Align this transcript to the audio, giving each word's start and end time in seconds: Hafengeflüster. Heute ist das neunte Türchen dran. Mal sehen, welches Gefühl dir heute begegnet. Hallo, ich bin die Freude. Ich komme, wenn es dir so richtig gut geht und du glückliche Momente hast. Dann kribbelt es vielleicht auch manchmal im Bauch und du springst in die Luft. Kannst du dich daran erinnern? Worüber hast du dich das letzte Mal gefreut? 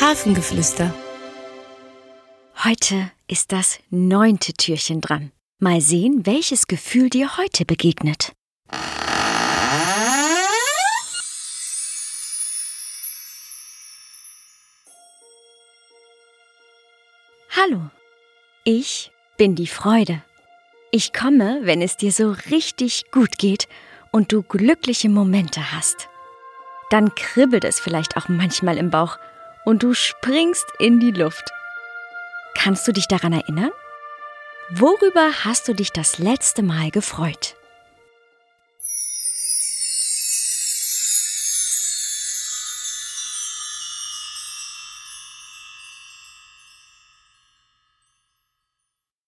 Hafengeflüster. 0.00 0.92
Heute 2.64 3.10
ist 3.28 3.52
das 3.52 3.78
neunte 3.90 4.52
Türchen 4.54 5.00
dran. 5.00 5.30
Mal 5.60 5.80
sehen, 5.80 6.26
welches 6.26 6.66
Gefühl 6.66 7.08
dir 7.08 7.36
heute 7.36 7.64
begegnet. 7.64 8.32
Hallo, 17.54 17.90
ich 18.64 19.12
bin 19.36 19.54
die 19.54 19.68
Freude. 19.68 20.22
Ich 20.90 21.12
komme, 21.12 21.60
wenn 21.62 21.80
es 21.80 21.96
dir 21.96 22.12
so 22.12 22.34
richtig 22.50 23.10
gut 23.12 23.38
geht 23.38 23.68
und 24.10 24.32
du 24.32 24.42
glückliche 24.42 25.08
Momente 25.08 25.72
hast. 25.72 26.08
Dann 26.90 27.14
kribbelt 27.14 27.64
es 27.64 27.78
vielleicht 27.78 28.16
auch 28.16 28.28
manchmal 28.28 28.78
im 28.78 28.90
Bauch 28.90 29.18
und 29.64 29.82
du 29.82 29.94
springst 29.94 30.66
in 30.78 31.00
die 31.00 31.10
Luft. 31.10 31.50
Kannst 32.54 32.86
du 32.86 32.92
dich 32.92 33.08
daran 33.08 33.32
erinnern? 33.32 33.70
Worüber 34.70 35.30
hast 35.44 35.68
du 35.68 35.74
dich 35.74 35.92
das 35.92 36.18
letzte 36.18 36.62
Mal 36.62 36.90
gefreut? 36.90 37.56